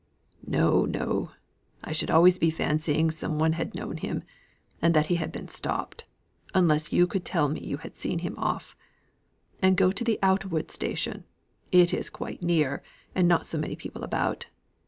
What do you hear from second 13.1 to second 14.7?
and not so many people about.